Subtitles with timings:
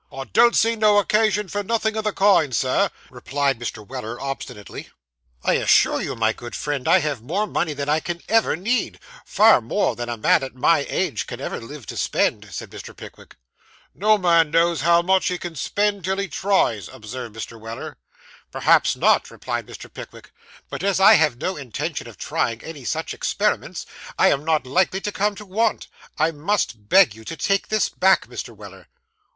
[0.11, 3.85] 'I don't see no occasion for nothin' o' the kind, Sir,' replied Mr.
[3.87, 4.89] Weller obstinately.
[5.43, 8.99] 'I assure you, my good friend, I have more money than I can ever need;
[9.27, 12.97] far more than a man at my age can ever live to spend,' said Mr.
[12.97, 13.35] Pickwick.
[13.93, 17.59] 'No man knows how much he can spend, till he tries,' observed Mr.
[17.59, 17.99] Weller.
[18.51, 19.87] 'Perhaps not,' replied Mr.
[19.93, 20.31] Pickwick;
[20.67, 23.85] 'but as I have no intention of trying any such experiments,
[24.17, 25.89] I am not likely to come to want.
[26.17, 28.49] I must beg you to take this back, Mr.
[28.57, 28.87] Weller.